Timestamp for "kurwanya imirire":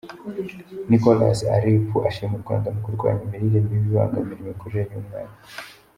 2.85-3.57